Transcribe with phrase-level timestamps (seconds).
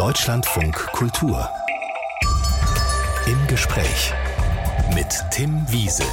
[0.00, 1.46] Deutschlandfunk Kultur.
[3.26, 4.14] Im Gespräch
[4.94, 6.04] mit Tim Wiese.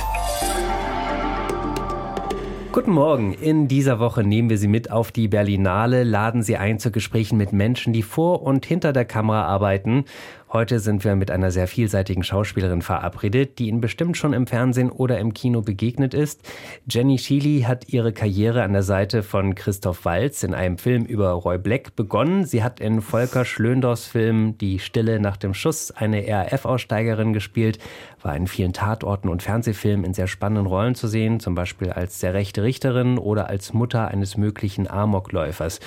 [2.73, 3.34] Guten Morgen.
[3.34, 7.38] In dieser Woche nehmen wir Sie mit auf die Berlinale, laden Sie ein zu Gesprächen
[7.38, 10.04] mit Menschen, die vor und hinter der Kamera arbeiten.
[10.50, 14.90] Heute sind wir mit einer sehr vielseitigen Schauspielerin verabredet, die Ihnen bestimmt schon im Fernsehen
[14.90, 16.41] oder im Kino begegnet ist.
[16.90, 21.32] Jenny Sheely hat ihre Karriere an der Seite von Christoph Waltz in einem Film über
[21.32, 22.46] Roy Black begonnen.
[22.46, 27.80] Sie hat in Volker Schlöndorfs Film Die Stille nach dem Schuss eine RAF-Aussteigerin gespielt,
[28.22, 32.20] war in vielen Tatorten und Fernsehfilmen in sehr spannenden Rollen zu sehen, zum Beispiel als
[32.20, 35.82] der rechte Richterin oder als Mutter eines möglichen Amokläufers.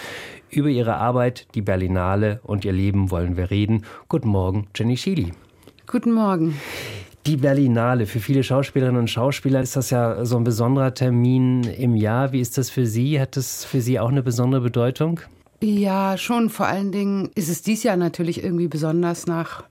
[0.51, 3.85] Über ihre Arbeit, die Berlinale und ihr Leben wollen wir reden.
[4.09, 5.33] Guten Morgen, Jenny Schieli.
[5.87, 6.59] Guten Morgen.
[7.27, 8.07] Die Berlinale.
[8.07, 12.33] Für viele Schauspielerinnen und Schauspieler ist das ja so ein besonderer Termin im Jahr.
[12.33, 13.21] Wie ist das für Sie?
[13.21, 15.21] Hat das für Sie auch eine besondere Bedeutung?
[15.63, 16.51] Ja, schon.
[16.51, 19.65] Vor allen Dingen ist es dieses Jahr natürlich irgendwie besonders nach,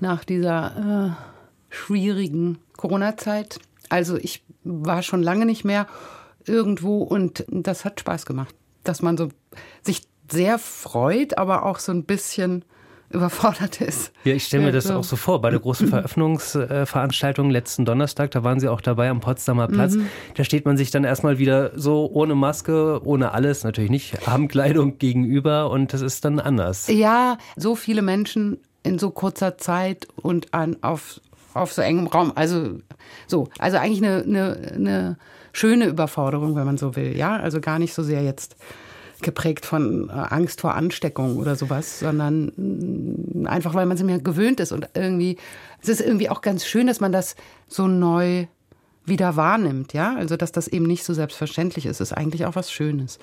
[0.00, 3.60] nach dieser äh, schwierigen Corona-Zeit.
[3.88, 5.86] Also ich war schon lange nicht mehr
[6.44, 9.28] irgendwo und das hat Spaß gemacht, dass man so
[9.82, 12.64] sich sehr freut, aber auch so ein bisschen
[13.10, 14.12] überfordert ist.
[14.24, 15.40] Ja, ich stelle mir das auch so vor.
[15.40, 19.94] Bei der großen Veröffentlichungsveranstaltung letzten Donnerstag, da waren Sie auch dabei am Potsdamer Platz.
[19.94, 20.08] Mhm.
[20.34, 24.98] Da steht man sich dann erstmal wieder so ohne Maske, ohne alles, natürlich nicht, Abendkleidung
[24.98, 26.88] gegenüber und das ist dann anders.
[26.88, 31.20] Ja, so viele Menschen in so kurzer Zeit und an, auf,
[31.54, 32.32] auf so engem Raum.
[32.34, 32.80] Also
[33.26, 35.18] so, also eigentlich eine, eine, eine
[35.52, 37.16] schöne Überforderung, wenn man so will.
[37.16, 38.56] Ja, also gar nicht so sehr jetzt
[39.22, 44.18] geprägt von äh, Angst vor Ansteckung oder sowas, sondern mm, einfach, weil man es mir
[44.18, 44.72] gewöhnt ist.
[44.72, 45.36] Und irgendwie,
[45.82, 47.36] es ist irgendwie auch ganz schön, dass man das
[47.68, 48.46] so neu
[49.06, 52.72] wieder wahrnimmt, ja, also dass das eben nicht so selbstverständlich ist, ist eigentlich auch was
[52.72, 53.18] Schönes.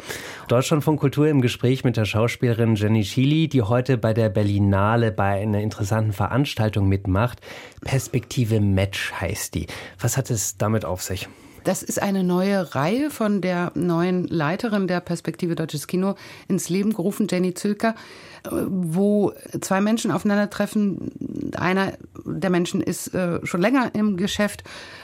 [0.48, 5.12] Deutschland von Kultur im Gespräch mit der Schauspielerin Jenny Schili, die heute bei der Berlinale
[5.12, 7.42] bei einer interessanten Veranstaltung mitmacht.
[7.82, 9.68] Perspektive Match heißt die.
[10.00, 11.28] Was hat es damit auf sich?
[11.64, 16.16] Das ist eine neue Reihe von der neuen Leiterin der Perspektive Deutsches Kino
[16.48, 17.96] ins Leben gerufen, Jenny Zülker,
[18.50, 21.12] wo zwei Menschen aufeinandertreffen.
[21.56, 21.94] Einer
[22.26, 24.64] der Menschen ist äh, schon länger im Geschäft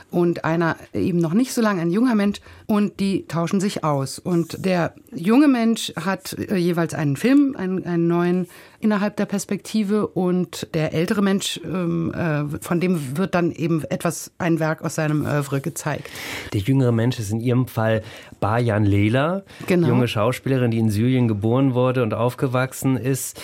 [0.10, 4.20] und einer eben noch nicht so lange, ein junger Mensch, und die tauschen sich aus.
[4.20, 8.48] Und der junge Mensch hat äh, jeweils einen Film, einen, einen neuen
[8.80, 14.32] innerhalb der Perspektive und der ältere Mensch, ähm, äh, von dem wird dann eben etwas,
[14.38, 16.10] ein Werk aus seinem Oeuvre gezeigt.
[16.54, 18.04] Der jüngere Mensch ist in Ihrem Fall
[18.40, 19.88] Bayan Lela, genau.
[19.88, 23.42] junge Schauspielerin, die in Syrien geboren wurde und aufgewachsen ist.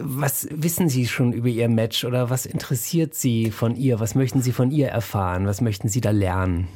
[0.00, 3.98] Was wissen Sie schon über Ihr Match oder was interessiert Sie von ihr?
[3.98, 5.46] Was möchten Sie von ihr erfahren?
[5.46, 6.68] Was möchten Sie da lernen?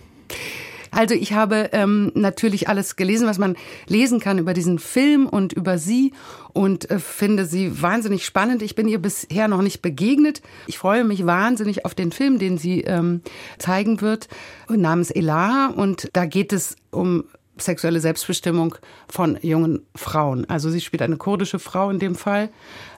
[0.92, 3.56] Also ich habe ähm, natürlich alles gelesen, was man
[3.88, 6.12] lesen kann über diesen Film und über sie
[6.52, 8.60] und äh, finde sie wahnsinnig spannend.
[8.62, 10.42] Ich bin ihr bisher noch nicht begegnet.
[10.66, 13.22] Ich freue mich wahnsinnig auf den Film, den sie ähm,
[13.58, 14.28] zeigen wird,
[14.68, 15.68] namens Elaha.
[15.74, 17.24] Und da geht es um
[17.56, 18.74] sexuelle Selbstbestimmung
[19.08, 20.48] von jungen Frauen.
[20.48, 22.50] Also sie spielt eine kurdische Frau in dem Fall,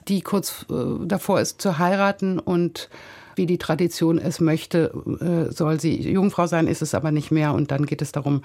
[0.09, 2.89] die kurz äh, davor ist zu heiraten und
[3.35, 7.53] wie die Tradition es möchte, äh, soll sie Jungfrau sein, ist es aber nicht mehr.
[7.53, 8.41] Und dann geht es darum,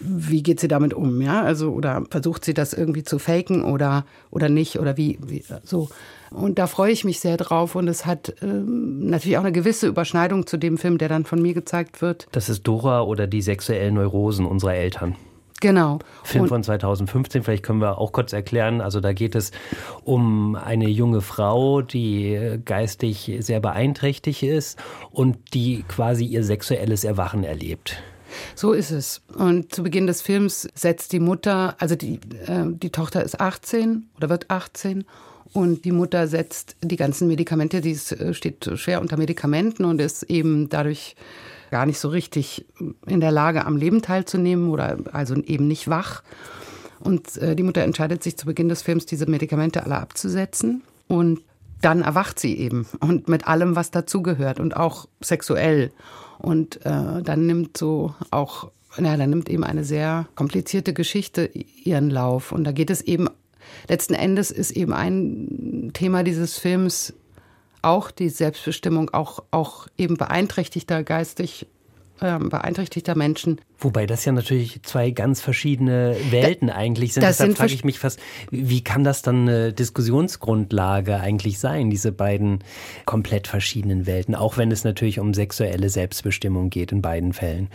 [0.00, 1.42] wie geht sie damit um, ja?
[1.42, 5.88] Also, oder versucht sie das irgendwie zu faken oder, oder nicht oder wie, wie so.
[6.30, 9.86] Und da freue ich mich sehr drauf und es hat ähm, natürlich auch eine gewisse
[9.86, 12.28] Überschneidung zu dem Film, der dann von mir gezeigt wird.
[12.32, 15.16] Das ist Dora oder die sexuellen Neurosen unserer Eltern.
[15.60, 15.98] Genau.
[16.22, 18.80] Film von 2015, vielleicht können wir auch kurz erklären.
[18.80, 19.50] Also da geht es
[20.04, 24.78] um eine junge Frau, die geistig sehr beeinträchtigt ist
[25.10, 28.00] und die quasi ihr sexuelles Erwachen erlebt.
[28.54, 29.22] So ist es.
[29.36, 34.08] Und zu Beginn des Films setzt die Mutter, also die, äh, die Tochter ist 18
[34.16, 35.04] oder wird 18
[35.52, 40.24] und die Mutter setzt die ganzen Medikamente, die äh, steht schwer unter Medikamenten und ist
[40.24, 41.16] eben dadurch
[41.70, 42.66] gar nicht so richtig
[43.06, 46.22] in der Lage, am Leben teilzunehmen oder also eben nicht wach.
[47.00, 50.82] Und äh, die Mutter entscheidet sich zu Beginn des Films, diese Medikamente alle abzusetzen.
[51.06, 51.40] Und
[51.80, 55.92] dann erwacht sie eben und mit allem, was dazugehört und auch sexuell.
[56.38, 62.10] Und äh, dann nimmt so auch, ja, dann nimmt eben eine sehr komplizierte Geschichte ihren
[62.10, 62.52] Lauf.
[62.52, 63.28] Und da geht es eben,
[63.88, 67.14] letzten Endes ist eben ein Thema dieses Films
[67.82, 71.66] auch die Selbstbestimmung auch, auch eben beeinträchtigter geistig
[72.20, 73.60] ähm, beeinträchtigter Menschen.
[73.78, 77.22] Wobei das ja natürlich zwei ganz verschiedene Welten da, eigentlich sind.
[77.22, 78.18] Deshalb frage ich mich fast,
[78.50, 82.64] wie kann das dann eine Diskussionsgrundlage eigentlich sein, diese beiden
[83.04, 87.68] komplett verschiedenen Welten, auch wenn es natürlich um sexuelle Selbstbestimmung geht in beiden Fällen.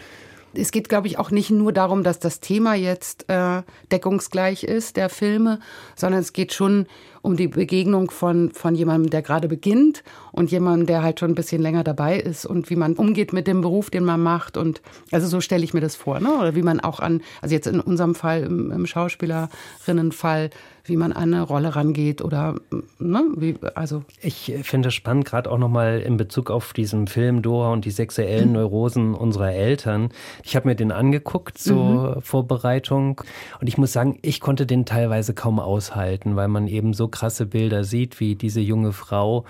[0.56, 4.98] Es geht, glaube ich, auch nicht nur darum, dass das Thema jetzt äh, deckungsgleich ist,
[4.98, 5.60] der Filme,
[5.96, 6.88] sondern es geht schon um
[7.24, 11.62] die Begegnung von, von jemandem, der gerade beginnt und jemandem, der halt schon ein bisschen
[11.62, 14.58] länger dabei ist und wie man umgeht mit dem Beruf, den man macht.
[14.58, 14.81] Und
[15.12, 16.38] also so stelle ich mir das vor, ne?
[16.38, 20.50] Oder wie man auch an, also jetzt in unserem Fall, im, im Schauspielerinnenfall,
[20.85, 22.56] wie man an eine Rolle rangeht oder
[23.00, 24.03] ne, wie, also.
[24.21, 27.91] Ich finde es spannend, gerade auch nochmal in Bezug auf diesen Film Dora und die
[27.91, 28.56] sexuellen mhm.
[28.56, 30.09] Neurosen unserer Eltern.
[30.44, 32.21] Ich habe mir den angeguckt zur mhm.
[32.21, 33.21] Vorbereitung
[33.62, 37.45] und ich muss sagen, ich konnte den teilweise kaum aushalten, weil man eben so krasse
[37.45, 39.45] Bilder sieht, wie diese junge Frau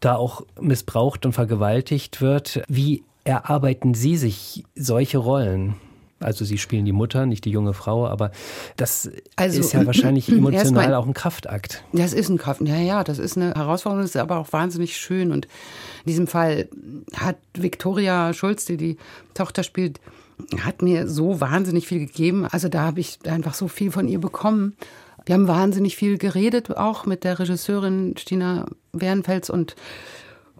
[0.00, 2.62] da auch missbraucht und vergewaltigt wird.
[2.68, 5.74] Wie erarbeiten Sie sich solche Rollen?
[6.20, 8.32] Also sie spielen die Mutter, nicht die junge Frau, aber
[8.76, 11.84] das also, ist ja wahrscheinlich emotional auch ein Kraftakt.
[11.92, 14.96] Das ist ein Kraft, ja, ja, das ist eine Herausforderung, das ist aber auch wahnsinnig
[14.96, 15.30] schön.
[15.30, 15.46] Und
[16.04, 16.68] in diesem Fall
[17.14, 18.96] hat Viktoria Schulz, die die
[19.34, 20.00] Tochter spielt,
[20.60, 22.46] hat mir so wahnsinnig viel gegeben.
[22.46, 24.76] Also da habe ich einfach so viel von ihr bekommen.
[25.26, 29.76] Wir haben wahnsinnig viel geredet, auch mit der Regisseurin Stina Wernfels und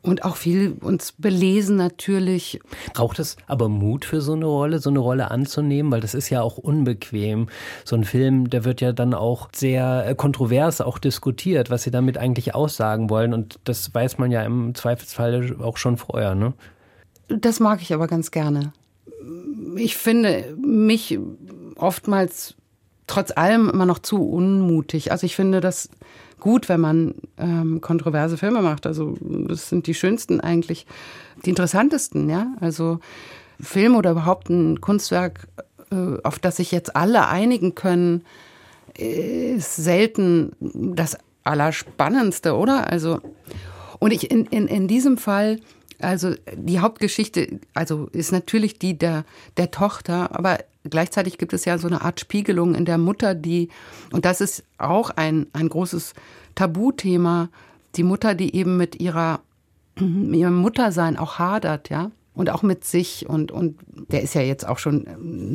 [0.03, 2.61] und auch viel uns belesen natürlich.
[2.95, 5.91] Braucht es aber Mut für so eine Rolle, so eine Rolle anzunehmen?
[5.93, 7.49] Weil das ist ja auch unbequem.
[7.85, 11.91] So ein Film, der wird ja dann auch sehr äh, kontrovers auch diskutiert, was sie
[11.91, 13.35] damit eigentlich aussagen wollen.
[13.35, 16.55] Und das weiß man ja im Zweifelsfall auch schon vorher, ne?
[17.29, 18.73] Das mag ich aber ganz gerne.
[19.77, 21.19] Ich finde mich
[21.77, 22.55] oftmals
[23.07, 25.13] trotz allem immer noch zu unmutig.
[25.13, 25.89] Also ich finde das
[26.41, 28.87] gut, wenn man ähm, kontroverse Filme macht.
[28.87, 30.87] Also das sind die schönsten eigentlich,
[31.45, 32.49] die interessantesten, ja.
[32.61, 33.01] Also
[33.61, 35.49] Film oder überhaupt ein Kunstwerk,
[35.91, 38.25] äh, auf das sich jetzt alle einigen können,
[38.97, 42.91] ist selten das Allerspannendste, oder?
[42.91, 43.21] Also
[43.99, 45.61] und ich in, in, in diesem Fall
[46.01, 49.25] also die Hauptgeschichte, also ist natürlich die der,
[49.57, 53.69] der Tochter, aber gleichzeitig gibt es ja so eine Art Spiegelung in der Mutter, die,
[54.13, 56.15] und das ist auch ein, ein großes
[56.55, 57.49] Tabuthema,
[57.97, 59.41] die Mutter, die eben mit ihrer,
[59.97, 62.11] mit ihrem Muttersein auch hadert, ja.
[62.35, 65.09] Und auch mit sich und, und der ist ja jetzt auch schon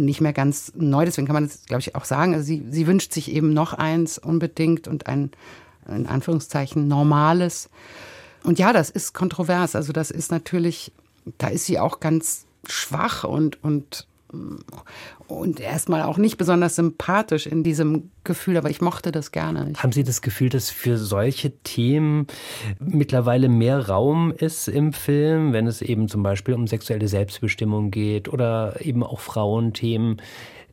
[0.03, 2.33] nicht mehr ganz neu, deswegen kann man das, glaube ich, auch sagen.
[2.33, 5.31] Also sie, sie wünscht sich eben noch eins unbedingt und ein,
[5.87, 7.69] in Anführungszeichen, normales.
[8.43, 9.75] Und ja, das ist kontrovers.
[9.75, 10.91] Also das ist natürlich,
[11.37, 14.07] da ist sie auch ganz schwach und, und,
[15.27, 19.73] und erstmal auch nicht besonders sympathisch in diesem Gefühl, aber ich mochte das gerne.
[19.77, 22.27] Haben Sie das Gefühl, dass für solche Themen
[22.79, 28.27] mittlerweile mehr Raum ist im Film, wenn es eben zum Beispiel um sexuelle Selbstbestimmung geht
[28.27, 30.21] oder eben auch Frauenthemen?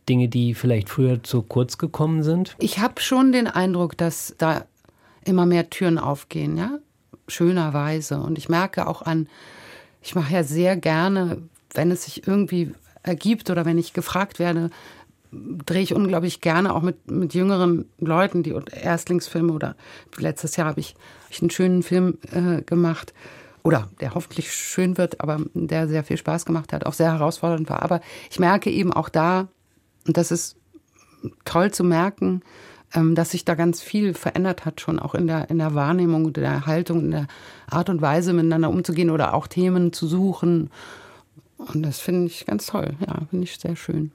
[0.09, 2.57] Dinge, die vielleicht früher zu kurz gekommen sind?
[2.59, 4.65] Ich habe schon den Eindruck, dass da
[5.25, 6.79] immer mehr Türen aufgehen, ja
[7.29, 8.21] schönerweise.
[8.21, 9.29] Und ich merke auch an,
[10.03, 11.39] ich mache ja sehr gerne,
[11.75, 14.71] wenn es sich irgendwie ergibt oder wenn ich gefragt werde,
[15.33, 19.77] drehe ich unglaublich gerne auch mit, mit jüngeren Leuten, die Erstlingsfilme oder
[20.17, 23.15] letztes Jahr habe ich, hab ich einen schönen Film äh, gemacht
[23.63, 27.69] oder der hoffentlich schön wird, aber der sehr viel Spaß gemacht hat, auch sehr herausfordernd
[27.69, 27.83] war.
[27.83, 29.49] Aber ich merke eben auch da,
[30.07, 30.57] und das ist
[31.45, 32.43] toll zu merken,
[32.93, 36.67] dass sich da ganz viel verändert hat, schon auch in der, in der Wahrnehmung, der
[36.67, 37.27] Haltung, in der
[37.69, 40.71] Art und Weise miteinander umzugehen oder auch Themen zu suchen.
[41.57, 44.13] Und das finde ich ganz toll, ja, finde ich sehr schön.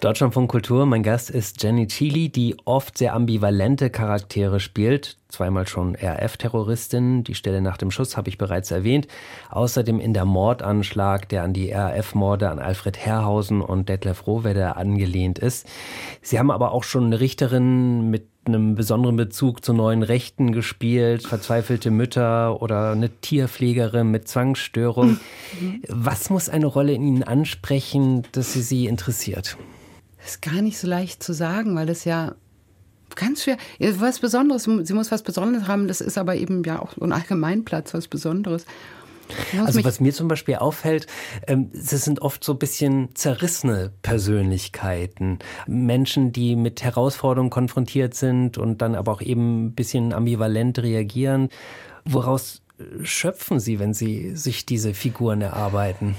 [0.00, 0.86] Deutschland von Kultur.
[0.86, 5.18] Mein Gast ist Jenny Chili, die oft sehr ambivalente Charaktere spielt.
[5.28, 7.22] Zweimal schon RAF-Terroristin.
[7.22, 9.08] Die Stelle nach dem Schuss habe ich bereits erwähnt.
[9.50, 15.38] Außerdem in der Mordanschlag, der an die RAF-Morde an Alfred Herrhausen und Detlef Rohwedder angelehnt
[15.38, 15.68] ist.
[16.22, 21.26] Sie haben aber auch schon eine Richterin mit einem besonderen Bezug zu neuen Rechten gespielt,
[21.26, 25.20] verzweifelte Mütter oder eine Tierpflegerin mit Zwangsstörung.
[25.88, 29.58] Was muss eine Rolle in Ihnen ansprechen, dass sie Sie interessiert?
[30.30, 32.36] Ist gar nicht so leicht zu sagen, weil das ja
[33.16, 33.56] ganz schwer,
[33.98, 37.94] was Besonderes, sie muss was Besonderes haben, das ist aber eben ja auch ein Allgemeinplatz,
[37.94, 38.64] was Besonderes.
[39.58, 41.06] Also was mir zum Beispiel auffällt,
[41.46, 45.40] ähm, sind oft so ein bisschen zerrissene Persönlichkeiten.
[45.66, 51.48] Menschen, die mit Herausforderungen konfrontiert sind und dann aber auch eben ein bisschen ambivalent reagieren.
[52.04, 52.62] Woraus
[53.02, 56.14] schöpfen Sie, wenn Sie sich diese Figuren erarbeiten?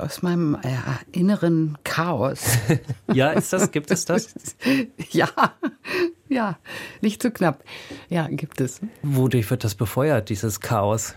[0.00, 0.68] Aus meinem äh,
[1.12, 2.44] inneren Chaos.
[3.12, 3.70] ja, ist das?
[3.70, 4.34] Gibt es das?
[5.10, 5.28] ja,
[6.28, 6.58] ja,
[7.00, 7.64] nicht zu knapp.
[8.08, 8.80] Ja, gibt es.
[9.02, 11.14] Wodurch wird das befeuert, dieses Chaos?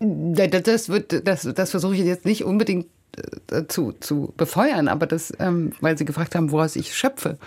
[0.00, 2.86] Das, wird, das, das versuche ich jetzt nicht unbedingt
[3.50, 7.38] äh, zu, zu befeuern, aber das, ähm, weil sie gefragt haben, woraus ich schöpfe.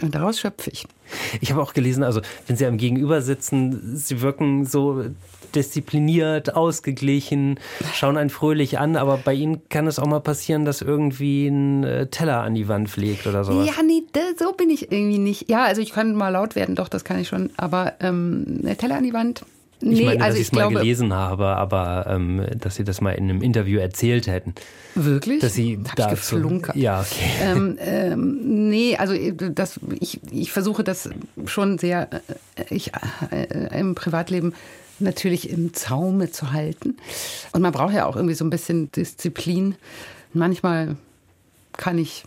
[0.00, 0.86] Und daraus schöpfe ich.
[1.40, 5.04] Ich habe auch gelesen, also wenn Sie am Gegenüber sitzen, Sie wirken so
[5.54, 7.58] diszipliniert, ausgeglichen,
[7.94, 11.84] schauen einen fröhlich an, aber bei Ihnen kann es auch mal passieren, dass irgendwie ein
[11.84, 13.66] äh, Teller an die Wand fliegt oder sowas.
[13.66, 14.02] Ja, nee,
[14.38, 15.50] so bin ich irgendwie nicht.
[15.50, 18.96] Ja, also ich kann mal laut werden, doch, das kann ich schon, aber ähm, Teller
[18.96, 19.44] an die Wand,
[19.82, 23.00] Nee, ich meine, also dass ich es mal gelesen habe, aber ähm, dass Sie das
[23.00, 24.54] mal in einem Interview erzählt hätten.
[24.94, 25.40] Wirklich?
[25.40, 26.76] Dass Sie Hab da ich geflunkert.
[26.76, 27.30] Ja, okay.
[27.42, 31.10] Ähm, ähm, nee, also äh, das, ich, ich versuche das
[31.46, 32.92] schon sehr äh, ich,
[33.30, 34.54] äh, im Privatleben
[35.02, 36.96] natürlich im Zaume zu halten.
[37.52, 39.74] Und man braucht ja auch irgendwie so ein bisschen Disziplin.
[40.32, 40.96] Manchmal
[41.76, 42.24] kann ich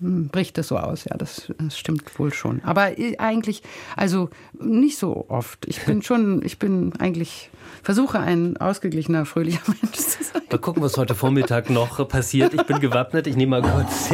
[0.00, 2.62] bricht das so aus, ja, das, das, stimmt wohl schon.
[2.64, 3.62] Aber äh, eigentlich,
[3.96, 5.66] also nicht so oft.
[5.66, 7.50] Ich bin schon, ich bin eigentlich
[7.82, 10.42] versuche ein ausgeglichener, fröhlicher Mensch zu sein.
[10.50, 12.54] Mal gucken, was heute Vormittag noch passiert.
[12.54, 13.26] Ich bin gewappnet.
[13.26, 14.10] Ich nehme mal kurz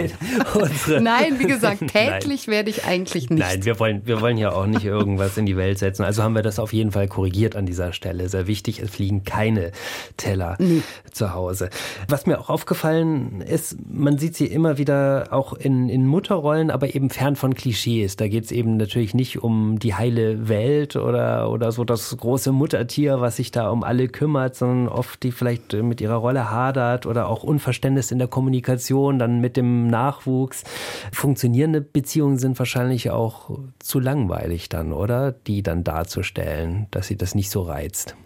[0.54, 1.00] unsere.
[1.00, 3.40] Nein, wie gesagt, täglich werde ich eigentlich nicht.
[3.40, 6.04] Nein, wir wollen, wir wollen ja auch nicht irgendwas in die Welt setzen.
[6.04, 8.28] Also haben wir das auf jeden Fall korrigiert an dieser Stelle.
[8.28, 9.72] Sehr wichtig, es fliegen keine
[10.16, 10.82] Teller nee.
[11.12, 11.70] zu Hause.
[12.08, 16.94] Was mir auch aufgefallen ist, man sieht sie immer wieder auch in, in Mutterrollen, aber
[16.94, 18.16] eben fern von Klischees.
[18.16, 22.52] Da geht es eben natürlich nicht um die heile Welt oder, oder so das große
[22.52, 27.06] Muttertier, was sich da um alle kümmert, sondern oft die vielleicht mit ihrer Rolle hadert
[27.06, 30.64] oder auch Unverständnis in der Kommunikation, dann mit dem Nachwuchs.
[31.12, 35.32] Funktionierende Beziehungen sind wahrscheinlich auch zu langweilig dann, oder?
[35.32, 38.16] Die dann darzustellen, dass sie das nicht so reizt.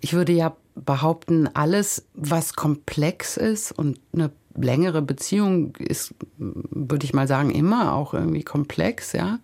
[0.00, 4.30] Ich würde ja behaupten, alles, was komplex ist und eine
[4.60, 9.38] längere Beziehung ist, würde ich mal sagen, immer auch irgendwie komplex, ja,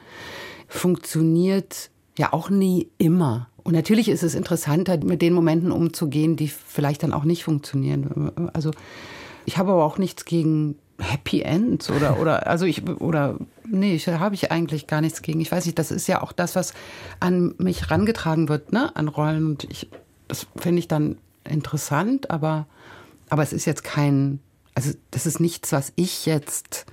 [0.68, 3.48] funktioniert ja auch nie immer.
[3.62, 8.30] Und natürlich ist es interessanter, mit den Momenten umzugehen, die vielleicht dann auch nicht funktionieren.
[8.52, 8.70] Also
[9.46, 14.06] ich habe aber auch nichts gegen Happy Ends oder oder also ich oder nee, ich
[14.06, 15.40] habe ich eigentlich gar nichts gegen.
[15.40, 16.72] Ich weiß nicht, das ist ja auch das, was
[17.20, 19.88] an mich rangetragen wird, ne, an Rollen und ich
[20.28, 21.18] das finde ich dann
[21.48, 22.66] interessant, aber
[23.28, 24.38] aber es ist jetzt kein
[24.74, 26.86] also das ist nichts, was ich jetzt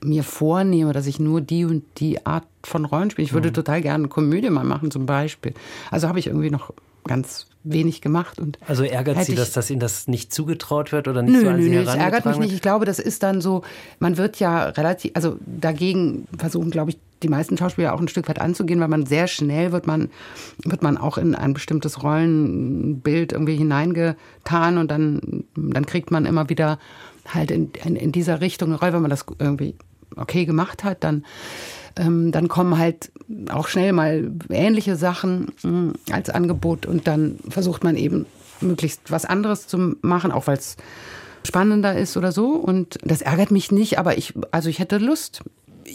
[0.00, 3.26] mir vornehme, dass ich nur die und die Art von Rollen spiele.
[3.26, 3.54] Ich würde mhm.
[3.54, 5.54] total gerne eine Komödie mal machen zum Beispiel.
[5.90, 6.72] Also habe ich irgendwie noch
[7.04, 8.38] ganz wenig gemacht.
[8.38, 11.48] Und also ärgert Sie das, dass Ihnen das nicht zugetraut wird oder nicht nö, so
[11.48, 12.52] an nö, Sie nö, es ärgert mich nicht.
[12.52, 13.62] Ich glaube, das ist dann so,
[13.98, 18.28] man wird ja relativ, also dagegen versuchen, glaube ich, die meisten Schauspieler auch ein Stück
[18.28, 20.08] weit anzugehen, weil man sehr schnell wird man,
[20.64, 26.48] wird man auch in ein bestimmtes Rollenbild irgendwie hineingetan und dann, dann kriegt man immer
[26.48, 26.78] wieder
[27.34, 29.74] halt in, in, in dieser Richtung Rolle, wenn man das irgendwie
[30.16, 31.24] okay gemacht hat, dann,
[31.96, 33.10] ähm, dann kommen halt
[33.50, 38.26] auch schnell mal ähnliche Sachen mh, hm, als Angebot und dann versucht man eben
[38.60, 40.76] möglichst was anderes zu machen, auch weil es
[41.46, 42.50] spannender ist oder so.
[42.52, 45.42] Und das ärgert mich nicht, aber ich, also ich hätte Lust,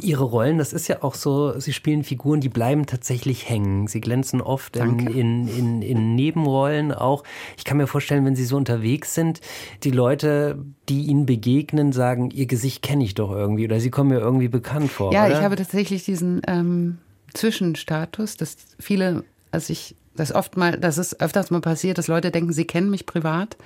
[0.01, 3.87] Ihre Rollen, das ist ja auch so, Sie spielen Figuren, die bleiben tatsächlich hängen.
[3.87, 7.23] Sie glänzen oft in, in, in, in, Nebenrollen auch.
[7.57, 9.41] Ich kann mir vorstellen, wenn Sie so unterwegs sind,
[9.83, 14.09] die Leute, die Ihnen begegnen, sagen, Ihr Gesicht kenne ich doch irgendwie oder Sie kommen
[14.09, 15.13] mir irgendwie bekannt vor.
[15.13, 15.37] Ja, oder?
[15.37, 16.97] ich habe tatsächlich diesen ähm,
[17.33, 22.31] Zwischenstatus, dass viele, also ich das oft mal, das ist öfters mal passiert, dass Leute
[22.31, 23.57] denken, sie kennen mich privat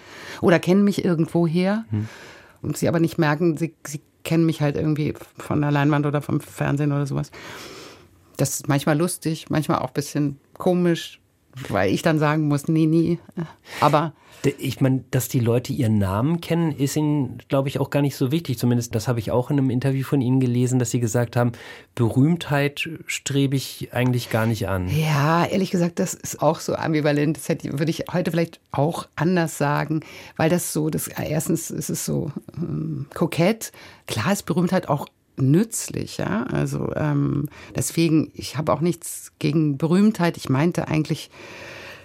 [0.41, 2.07] oder kennen mich irgendwoher hm.
[2.61, 6.21] und sie aber nicht merken, sie, sie kennen mich halt irgendwie von der Leinwand oder
[6.21, 7.31] vom Fernsehen oder sowas.
[8.37, 11.19] Das ist manchmal lustig, manchmal auch ein bisschen komisch,
[11.69, 13.19] weil ich dann sagen muss, nee, nee.
[13.79, 14.13] Aber
[14.59, 18.15] ich meine, dass die Leute ihren Namen kennen, ist ihnen, glaube ich, auch gar nicht
[18.15, 18.57] so wichtig.
[18.57, 21.51] Zumindest das habe ich auch in einem Interview von ihnen gelesen, dass sie gesagt haben,
[21.95, 24.87] Berühmtheit strebe ich eigentlich gar nicht an.
[24.89, 27.37] Ja, ehrlich gesagt, das ist auch so ambivalent.
[27.37, 30.01] Das hätte, würde ich heute vielleicht auch anders sagen,
[30.37, 33.71] weil das so, das erstens ist es so ähm, kokett.
[34.05, 36.43] Klar ist Berühmtheit auch nützlich, ja.
[36.43, 40.37] Also ähm, deswegen, ich habe auch nichts gegen Berühmtheit.
[40.37, 41.29] Ich meinte eigentlich,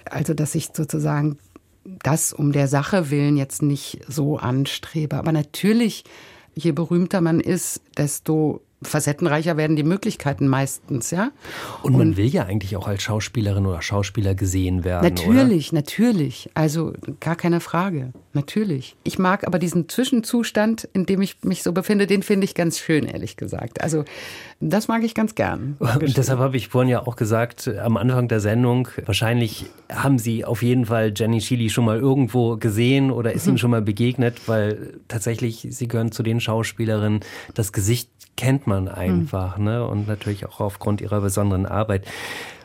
[0.05, 1.39] also dass ich sozusagen
[1.85, 5.17] das um der Sache willen jetzt nicht so anstrebe.
[5.17, 6.05] Aber natürlich,
[6.55, 11.31] je berühmter man ist, desto facettenreicher werden die Möglichkeiten meistens, ja.
[11.83, 15.03] Und man und, will ja eigentlich auch als Schauspielerin oder Schauspieler gesehen werden.
[15.03, 15.81] Natürlich, oder?
[15.81, 16.51] natürlich.
[16.55, 18.13] Also gar keine Frage.
[18.35, 18.97] Natürlich.
[19.05, 22.79] Ich mag aber diesen Zwischenzustand, in dem ich mich so befinde, den finde ich ganz
[22.79, 23.83] schön, ehrlich gesagt.
[23.83, 24.05] Also
[24.61, 25.77] das mag ich ganz gern.
[25.79, 30.45] Und deshalb habe ich vorhin ja auch gesagt, am Anfang der Sendung, wahrscheinlich haben Sie
[30.47, 33.55] auf jeden Fall Jenny Chili schon mal irgendwo gesehen oder ist mhm.
[33.55, 37.21] ihm schon mal begegnet, weil tatsächlich Sie gehören zu den Schauspielerinnen,
[37.55, 39.65] das Gesicht kennt man einfach, mhm.
[39.65, 39.87] ne?
[39.87, 42.07] Und natürlich auch aufgrund ihrer besonderen Arbeit.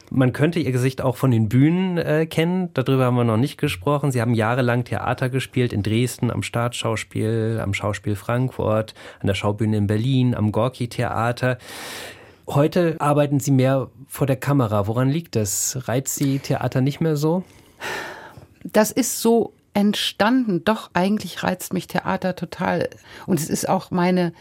[0.10, 2.70] Man könnte Ihr Gesicht auch von den Bühnen äh, kennen.
[2.74, 4.12] Darüber haben wir noch nicht gesprochen.
[4.12, 9.76] Sie haben jahrelang Theater gespielt in Dresden, am Staatsschauspiel, am Schauspiel Frankfurt, an der Schaubühne
[9.76, 11.58] in Berlin, am Gorki-Theater.
[12.48, 14.88] Heute arbeiten Sie mehr vor der Kamera.
[14.88, 15.90] Woran liegt das?
[15.90, 17.44] Reizt Sie Theater nicht mehr so?
[18.64, 20.64] Das ist so entstanden.
[20.64, 22.90] Doch, eigentlich reizt mich Theater total.
[23.26, 24.32] Und es ist auch meine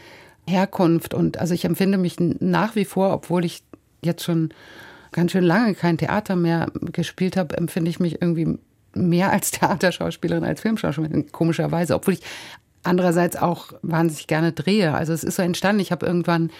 [0.48, 1.14] Herkunft.
[1.14, 3.62] Und also ich empfinde mich nach wie vor, obwohl ich
[4.02, 4.50] jetzt schon
[5.12, 8.58] ganz schön lange kein Theater mehr gespielt habe, empfinde ich mich irgendwie
[8.94, 12.22] mehr als Theaterschauspielerin als Filmschauspielerin, komischerweise, obwohl ich
[12.82, 14.94] andererseits auch wahnsinnig gerne drehe.
[14.94, 16.50] Also es ist so entstanden, ich habe irgendwann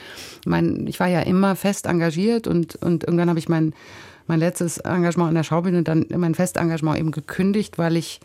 [0.45, 3.75] mein ich war ja immer fest engagiert und und irgendwann habe ich mein
[4.27, 8.21] mein letztes Engagement in der Schaubühne dann mein Festengagement eben gekündigt, weil ich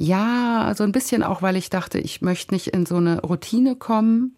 [0.00, 3.74] ja, so ein bisschen auch, weil ich dachte, ich möchte nicht in so eine Routine
[3.74, 4.37] kommen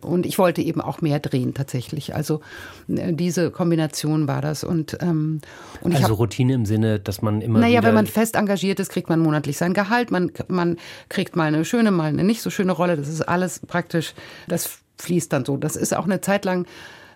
[0.00, 2.14] und ich wollte eben auch mehr drehen tatsächlich.
[2.14, 2.40] Also
[2.88, 4.64] äh, diese Kombination war das.
[4.64, 5.40] Und, ähm,
[5.80, 7.58] und also hab, Routine im Sinne, dass man immer.
[7.58, 10.10] Naja, wenn man fest engagiert ist, kriegt man monatlich sein Gehalt.
[10.10, 10.76] Man, man
[11.08, 12.96] kriegt mal eine schöne, mal eine nicht so schöne Rolle.
[12.96, 14.14] Das ist alles praktisch,
[14.46, 15.56] das fließt dann so.
[15.56, 16.66] Das ist auch eine Zeit lang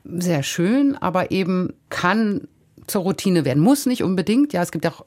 [0.04, 2.48] sehr schön, aber eben kann
[2.86, 3.62] zur Routine werden.
[3.62, 4.52] Muss nicht unbedingt.
[4.52, 5.04] Ja, es gibt auch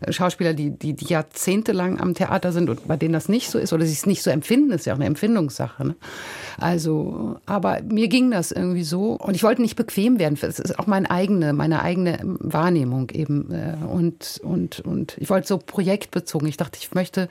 [0.00, 3.58] äh, Schauspieler, die, die, die jahrzehntelang am Theater sind und bei denen das nicht so
[3.58, 4.70] ist oder sie es nicht so empfinden.
[4.70, 5.86] Das ist ja auch eine Empfindungssache.
[5.86, 5.96] Ne?
[6.58, 10.36] Also, aber mir ging das irgendwie so und ich wollte nicht bequem werden.
[10.40, 13.52] Das ist auch meine eigene, meine eigene Wahrnehmung eben.
[13.52, 16.48] Äh, und, und, und ich wollte so projektbezogen.
[16.48, 17.28] Ich dachte, ich möchte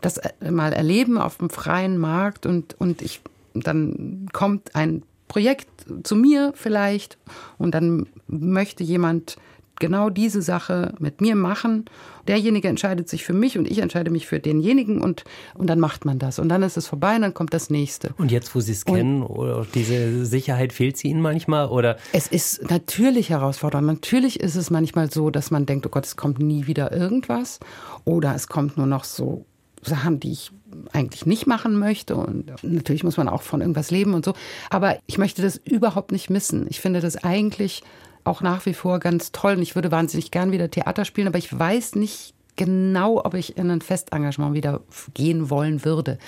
[0.00, 3.20] das äh, mal erleben auf dem freien Markt und, und ich,
[3.54, 5.68] dann kommt ein Projekt
[6.02, 7.16] zu mir vielleicht
[7.56, 9.36] und dann möchte jemand
[9.78, 11.84] genau diese Sache mit mir machen.
[12.26, 15.22] Derjenige entscheidet sich für mich und ich entscheide mich für denjenigen und,
[15.54, 16.40] und dann macht man das.
[16.40, 18.12] Und dann ist es vorbei und dann kommt das nächste.
[18.18, 21.68] Und jetzt, wo Sie es kennen, oder diese Sicherheit fehlt sie Ihnen manchmal?
[21.68, 21.96] Oder?
[22.12, 23.86] Es ist natürlich herausfordernd.
[23.86, 27.60] Natürlich ist es manchmal so, dass man denkt, oh Gott, es kommt nie wieder irgendwas.
[28.04, 29.46] Oder es kommt nur noch so
[29.82, 30.50] Sachen, die ich
[30.92, 32.16] eigentlich nicht machen möchte.
[32.16, 34.34] Und natürlich muss man auch von irgendwas leben und so.
[34.68, 36.66] Aber ich möchte das überhaupt nicht missen.
[36.68, 37.82] Ich finde das eigentlich
[38.24, 39.54] auch nach wie vor ganz toll.
[39.54, 43.56] Und ich würde wahnsinnig gern wieder Theater spielen, aber ich weiß nicht genau, ob ich
[43.56, 44.80] in ein Festengagement wieder
[45.14, 46.18] gehen wollen würde.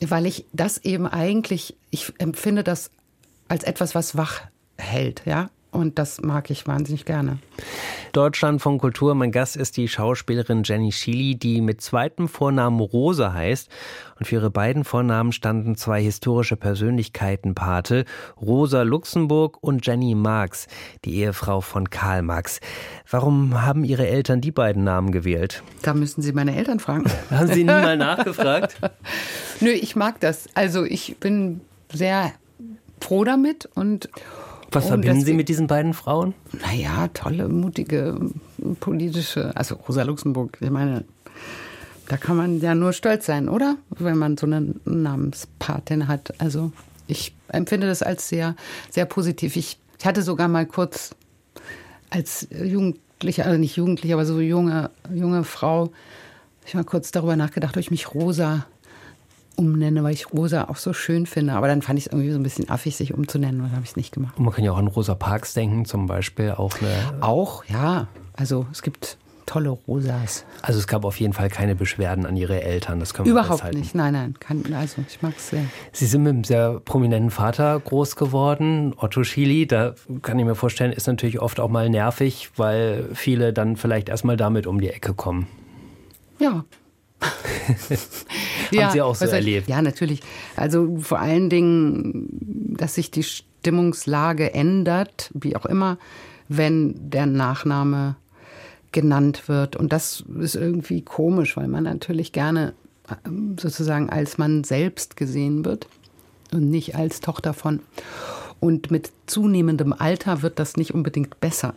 [0.00, 2.90] Weil ich das eben eigentlich, ich empfinde das
[3.48, 4.40] als etwas, was wach
[4.78, 5.50] hält, ja.
[5.72, 7.38] Und das mag ich wahnsinnig gerne.
[8.12, 9.14] Deutschland von Kultur.
[9.14, 13.70] Mein Gast ist die Schauspielerin Jenny Schily, die mit zweitem Vornamen Rosa heißt.
[14.18, 18.04] Und für ihre beiden Vornamen standen zwei historische Persönlichkeiten Pate.
[18.38, 20.66] Rosa Luxemburg und Jenny Marx,
[21.06, 22.60] die Ehefrau von Karl Marx.
[23.10, 25.62] Warum haben Ihre Eltern die beiden Namen gewählt?
[25.80, 27.04] Da müssen Sie meine Eltern fragen.
[27.30, 28.76] Haben Sie nie mal nachgefragt?
[29.60, 30.48] Nö, ich mag das.
[30.52, 32.32] Also ich bin sehr
[33.00, 34.10] froh damit und
[34.74, 36.34] was verbinden Sie mit diesen beiden Frauen?
[36.60, 38.18] Naja, tolle, mutige,
[38.80, 41.04] politische, also Rosa Luxemburg, ich meine,
[42.08, 43.76] da kann man ja nur stolz sein, oder?
[43.90, 46.34] Wenn man so eine Namenspatin hat.
[46.40, 46.72] Also
[47.06, 48.56] ich empfinde das als sehr,
[48.90, 49.56] sehr positiv.
[49.56, 51.14] Ich, ich hatte sogar mal kurz
[52.10, 55.90] als Jugendliche, also nicht Jugendliche, aber so junge, junge Frau,
[56.66, 58.66] ich mal kurz darüber nachgedacht, ob ich mich Rosa
[59.56, 61.54] umnenne, weil ich Rosa auch so schön finde.
[61.54, 63.84] Aber dann fand ich es irgendwie so ein bisschen affig, sich umzunennen, und dann habe
[63.84, 64.36] ich es nicht gemacht.
[64.38, 66.52] Und man kann ja auch an Rosa Parks denken, zum Beispiel.
[66.52, 68.08] Auch, eine auch ja.
[68.34, 70.44] Also es gibt tolle Rosas.
[70.62, 73.74] Also es gab auf jeden Fall keine Beschwerden an Ihre Eltern, das können wir Überhaupt
[73.74, 74.34] nicht, nein, nein.
[74.40, 75.64] Kann, also ich mag es sehr.
[75.92, 79.66] Sie sind mit einem sehr prominenten Vater groß geworden, Otto Schily.
[79.66, 84.08] Da kann ich mir vorstellen, ist natürlich oft auch mal nervig, weil viele dann vielleicht
[84.08, 85.46] erstmal damit um die Ecke kommen.
[86.38, 86.64] Ja,
[88.70, 89.68] ja, Haben Sie auch so erlebt?
[89.68, 90.20] Ja, natürlich.
[90.56, 92.28] Also vor allen Dingen,
[92.76, 95.98] dass sich die Stimmungslage ändert, wie auch immer,
[96.48, 98.16] wenn der Nachname
[98.92, 99.76] genannt wird.
[99.76, 102.74] Und das ist irgendwie komisch, weil man natürlich gerne
[103.26, 105.88] ähm, sozusagen als Mann selbst gesehen wird
[106.52, 107.80] und nicht als Tochter von.
[108.60, 111.74] Und mit zunehmendem Alter wird das nicht unbedingt besser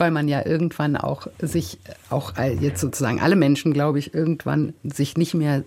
[0.00, 5.16] weil man ja irgendwann auch sich, auch jetzt sozusagen alle Menschen, glaube ich, irgendwann sich
[5.16, 5.62] nicht mehr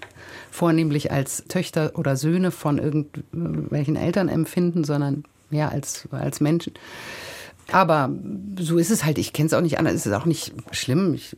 [0.52, 6.74] vornehmlich als Töchter oder Söhne von irgendwelchen Eltern empfinden, sondern mehr als, als Menschen.
[7.72, 8.12] Aber
[8.60, 9.18] so ist es halt.
[9.18, 9.94] Ich kenne es auch nicht anders.
[9.94, 11.14] Es ist auch nicht schlimm.
[11.14, 11.38] Ich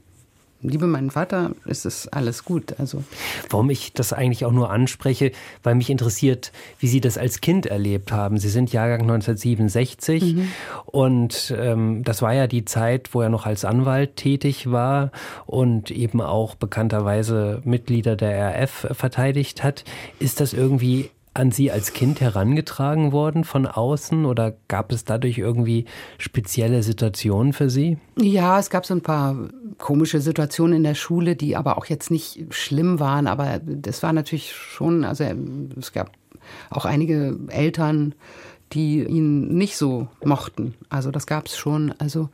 [0.70, 2.76] liebe meinen Vater, ist es alles gut.
[2.80, 3.04] Also
[3.50, 5.32] Warum ich das eigentlich auch nur anspreche,
[5.64, 8.38] weil mich interessiert, wie Sie das als Kind erlebt haben.
[8.38, 10.48] Sie sind Jahrgang 1967 mhm.
[10.86, 15.12] und ähm, das war ja die Zeit, wo er noch als Anwalt tätig war
[15.46, 19.84] und eben auch bekannterweise Mitglieder der RF verteidigt hat.
[20.20, 25.38] Ist das irgendwie an Sie als Kind herangetragen worden von außen oder gab es dadurch
[25.38, 25.86] irgendwie
[26.18, 27.98] spezielle Situationen für Sie?
[28.18, 29.36] Ja, es gab so ein paar
[29.78, 34.14] komische Situationen in der Schule, die aber auch jetzt nicht schlimm waren, aber das war
[34.14, 35.26] natürlich schon, also
[35.78, 36.12] es gab
[36.70, 38.16] auch einige Eltern,
[38.72, 40.74] die ihn nicht so mochten.
[40.90, 41.94] Also das gab es schon.
[42.00, 42.30] Also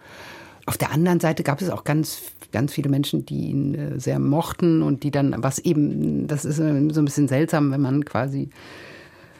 [0.71, 2.21] auf der anderen Seite gab es auch ganz,
[2.53, 6.55] ganz viele Menschen, die ihn äh, sehr mochten und die dann, was eben, das ist
[6.55, 8.49] so ein bisschen seltsam, wenn man quasi,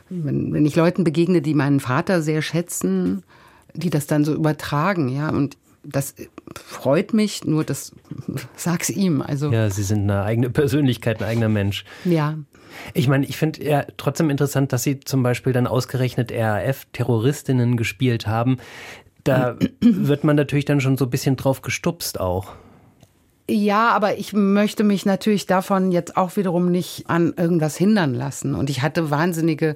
[0.10, 3.24] wenn, wenn ich Leuten begegne, die meinen Vater sehr schätzen,
[3.74, 6.16] die das dann so übertragen, ja, und das
[6.54, 7.94] freut mich, nur das
[8.58, 9.22] sag's ihm.
[9.22, 11.86] Also ja, Sie sind eine eigene Persönlichkeit, ein eigener Mensch.
[12.04, 12.38] Ja.
[12.94, 18.28] Ich meine, ich finde ja trotzdem interessant, dass Sie zum Beispiel dann ausgerechnet RAF-Terroristinnen gespielt
[18.28, 18.58] haben.
[19.24, 22.56] Da wird man natürlich dann schon so ein bisschen drauf gestupst auch.
[23.50, 28.56] Ja, aber ich möchte mich natürlich davon jetzt auch wiederum nicht an irgendwas hindern lassen.
[28.56, 29.76] Und ich hatte wahnsinnige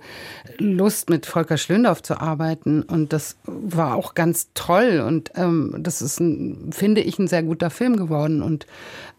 [0.58, 2.84] Lust, mit Volker Schlöndorff zu arbeiten.
[2.84, 5.04] Und das war auch ganz toll.
[5.06, 8.41] Und ähm, das ist, ein, finde ich, ein sehr guter Film geworden.
[8.41, 8.65] Und,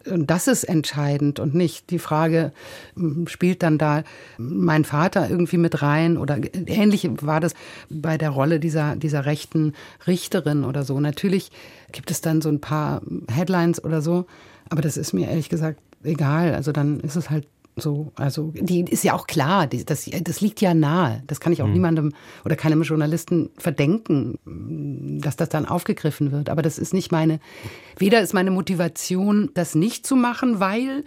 [0.09, 2.51] und das ist entscheidend und nicht die Frage,
[2.95, 4.03] hm, spielt dann da
[4.37, 6.17] mein Vater irgendwie mit rein?
[6.17, 7.53] Oder ähnlich war das
[7.89, 9.73] bei der Rolle dieser, dieser rechten
[10.07, 10.99] Richterin oder so.
[10.99, 11.51] Natürlich
[11.91, 14.25] gibt es dann so ein paar Headlines oder so.
[14.69, 16.53] Aber das ist mir ehrlich gesagt egal.
[16.53, 17.47] Also dann ist es halt
[17.79, 21.23] so, also die ist ja auch klar, die, das, das liegt ja nahe.
[21.27, 21.73] Das kann ich auch mhm.
[21.73, 24.39] niemandem oder keinem Journalisten verdenken,
[25.21, 26.49] dass das dann aufgegriffen wird.
[26.49, 27.39] Aber das ist nicht meine,
[27.97, 31.03] weder ist meine Motivation, das nicht zu machen, weil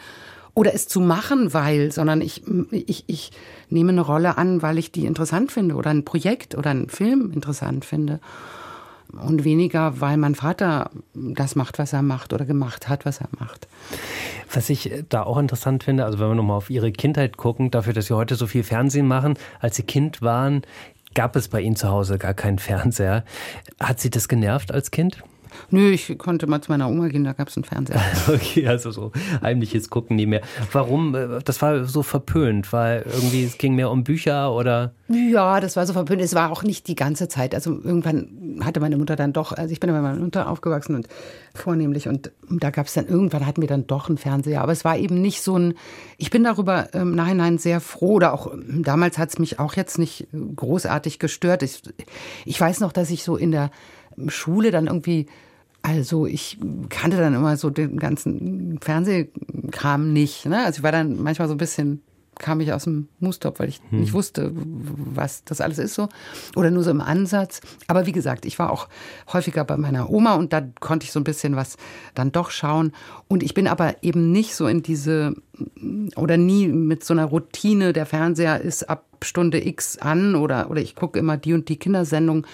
[0.54, 3.30] oder es zu machen, weil, sondern ich, ich, ich
[3.68, 7.32] nehme eine Rolle an, weil ich die interessant finde oder ein Projekt oder einen Film
[7.32, 8.20] interessant finde
[9.12, 13.28] und weniger, weil mein Vater das macht, was er macht oder gemacht hat, was er
[13.38, 13.68] macht.
[14.52, 17.92] Was ich da auch interessant finde, also wenn wir nochmal auf Ihre Kindheit gucken, dafür,
[17.92, 20.62] dass Sie heute so viel Fernsehen machen, als Sie Kind waren,
[21.14, 23.24] gab es bei Ihnen zu Hause gar keinen Fernseher.
[23.80, 25.22] Hat Sie das genervt als Kind?
[25.70, 28.00] Nö, ich konnte mal zu meiner Oma gehen, da gab es einen Fernseher.
[28.28, 30.42] okay, also so heimliches Gucken nie mehr.
[30.72, 31.14] Warum?
[31.14, 34.92] Äh, das war so verpönt, weil irgendwie es ging mehr um Bücher oder?
[35.08, 36.22] Ja, das war so verpönt.
[36.22, 37.54] Es war auch nicht die ganze Zeit.
[37.54, 41.08] Also irgendwann hatte meine Mutter dann doch, also ich bin bei meiner Mutter aufgewachsen und
[41.54, 44.62] vornehmlich und da gab es dann irgendwann hatten wir dann doch einen Fernseher.
[44.62, 45.74] Aber es war eben nicht so ein,
[46.16, 49.98] ich bin darüber im Nachhinein sehr froh oder auch damals hat es mich auch jetzt
[49.98, 51.62] nicht großartig gestört.
[51.62, 51.82] Ich,
[52.44, 53.70] ich weiß noch, dass ich so in der
[54.28, 55.26] Schule dann irgendwie
[55.82, 60.46] also ich kannte dann immer so den ganzen Fernsehkram nicht.
[60.46, 60.64] Ne?
[60.64, 62.02] Also ich war dann manchmal so ein bisschen,
[62.38, 64.00] kam ich aus dem Mustop, weil ich hm.
[64.00, 66.08] nicht wusste, was das alles ist so.
[66.54, 67.60] Oder nur so im Ansatz.
[67.86, 68.88] Aber wie gesagt, ich war auch
[69.32, 71.76] häufiger bei meiner Oma und da konnte ich so ein bisschen was
[72.14, 72.92] dann doch schauen.
[73.28, 75.34] Und ich bin aber eben nicht so in diese,
[76.16, 80.80] oder nie mit so einer Routine, der Fernseher ist ab Stunde X an oder, oder
[80.80, 82.46] ich gucke immer die und die Kindersendung.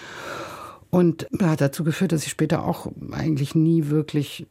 [0.89, 4.45] Und hat dazu geführt, dass ich später auch eigentlich nie wirklich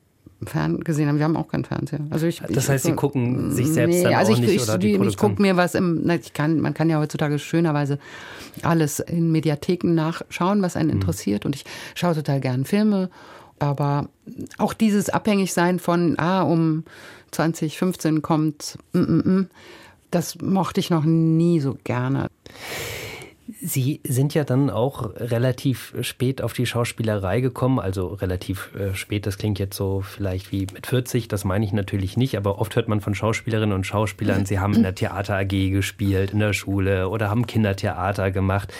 [0.44, 1.18] fern gesehen habe.
[1.18, 2.00] Wir haben auch keinen Fernseher.
[2.10, 4.54] Also ich, das heißt, ich, Sie gucken sich selbst nee, dann also auch ich, nicht
[4.54, 7.98] ich, oder die Ich gucke mir was im, ich kann, man kann ja heutzutage schönerweise
[8.62, 10.94] alles in Mediatheken nachschauen, was einen mhm.
[10.94, 11.46] interessiert.
[11.46, 13.10] Und ich schaue total gern Filme.
[13.58, 14.08] Aber
[14.58, 16.84] auch dieses Abhängigsein von, ah, um
[17.30, 19.48] 2015 kommt, mm, mm, mm,
[20.10, 22.28] das mochte ich noch nie so gerne.
[23.60, 29.24] Sie sind ja dann auch relativ spät auf die Schauspielerei gekommen, also relativ äh, spät,
[29.24, 32.74] das klingt jetzt so vielleicht wie mit 40, das meine ich natürlich nicht, aber oft
[32.74, 36.54] hört man von Schauspielerinnen und Schauspielern, sie haben in der Theater AG gespielt, in der
[36.54, 38.72] Schule oder haben Kindertheater gemacht.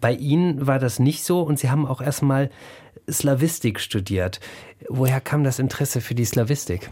[0.00, 2.50] Bei Ihnen war das nicht so und Sie haben auch erstmal
[3.10, 4.40] Slavistik studiert.
[4.88, 6.90] Woher kam das Interesse für die Slavistik?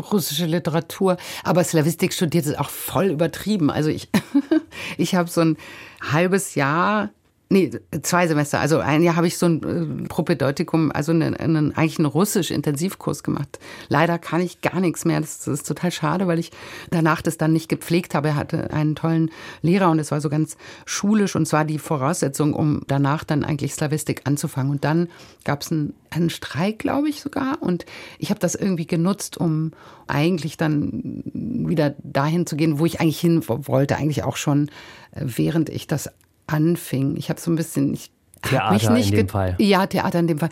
[0.00, 3.70] Russische Literatur, aber Slavistik studiert ist auch voll übertrieben.
[3.70, 4.08] Also ich,
[4.98, 5.56] ich habe so ein
[6.00, 7.10] halbes Jahr
[7.54, 7.70] Nee,
[8.02, 8.58] zwei Semester.
[8.58, 9.62] Also ein Jahr habe ich so ein
[10.02, 13.60] äh, Propedeutikum, also einen, einen, eigentlich einen Russisch-Intensivkurs gemacht.
[13.86, 15.20] Leider kann ich gar nichts mehr.
[15.20, 16.50] Das, das, ist total schade, weil ich
[16.90, 18.30] danach das dann nicht gepflegt habe.
[18.30, 19.30] Er hatte einen tollen
[19.62, 23.72] Lehrer und es war so ganz schulisch und zwar die Voraussetzung, um danach dann eigentlich
[23.72, 24.72] Slavistik anzufangen.
[24.72, 25.06] Und dann
[25.44, 27.62] gab es einen, einen Streik, glaube ich sogar.
[27.62, 27.86] Und
[28.18, 29.70] ich habe das irgendwie genutzt, um
[30.08, 33.94] eigentlich dann wieder dahin zu gehen, wo ich eigentlich hin wollte.
[33.94, 34.70] Eigentlich auch schon,
[35.12, 36.10] äh, während ich das
[36.46, 37.16] anfing.
[37.16, 38.10] Ich habe so ein bisschen, ich
[38.42, 39.56] Theater mich nicht in dem Fall.
[39.58, 40.50] Ja, Theater in dem Fall.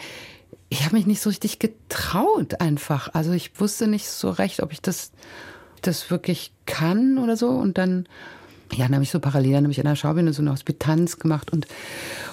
[0.69, 3.11] Ich habe mich nicht so richtig getraut einfach.
[3.13, 5.13] Also ich wusste nicht so recht, ob ich das,
[5.83, 7.49] das wirklich kann oder so.
[7.49, 8.09] Und dann
[8.75, 11.67] ja, dann habe ich so parallel nämlich in der Schaubühne so eine Hospitanz gemacht und,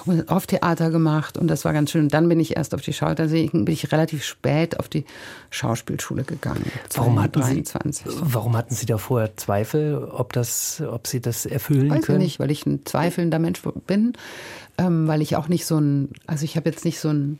[0.06, 2.02] und auf Theater gemacht und das war ganz schön.
[2.02, 5.04] Und dann bin ich erst auf die Schau, deswegen bin ich relativ spät auf die
[5.50, 6.64] Schauspielschule gegangen.
[6.94, 7.64] Warum hatten, Sie,
[8.20, 12.20] warum hatten Sie da vorher Zweifel, ob, das, ob Sie das erfüllen Weiß können?
[12.20, 14.14] Ich nicht, weil ich ein zweifelnder Mensch bin,
[14.78, 17.38] ähm, weil ich auch nicht so ein, also ich habe jetzt nicht so ein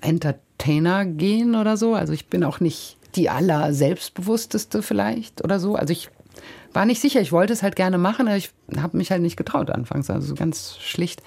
[0.00, 5.74] Entertainer gehen oder so, also ich bin auch nicht die aller selbstbewussteste vielleicht oder so.
[5.74, 6.10] Also ich
[6.72, 7.20] war nicht sicher.
[7.20, 10.10] Ich wollte es halt gerne machen, aber ich habe mich halt nicht getraut anfangs.
[10.10, 11.22] Also ganz schlicht.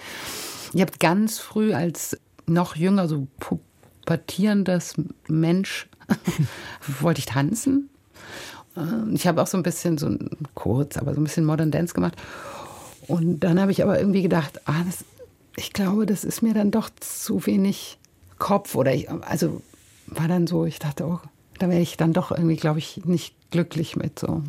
[0.73, 4.95] Ich habe ganz früh als noch jünger, so pubertierendes
[5.27, 5.87] Mensch,
[7.01, 7.89] wollte ich tanzen.
[8.75, 10.15] Äh, ich habe auch so ein bisschen, so
[10.55, 12.15] kurz, aber so ein bisschen Modern Dance gemacht.
[13.07, 15.03] Und dann habe ich aber irgendwie gedacht, ah, das,
[15.55, 17.97] ich glaube, das ist mir dann doch zu wenig
[18.37, 18.75] Kopf.
[18.75, 19.61] Oder ich, also
[20.07, 21.19] war dann so, ich dachte, oh,
[21.57, 24.19] da wäre ich dann doch irgendwie, glaube ich, nicht glücklich mit.
[24.19, 24.43] So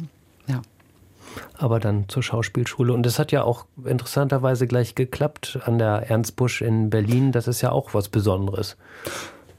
[1.57, 2.93] aber dann zur Schauspielschule.
[2.93, 7.33] Und das hat ja auch interessanterweise gleich geklappt an der Ernst Busch in Berlin.
[7.33, 8.77] Das ist ja auch was Besonderes.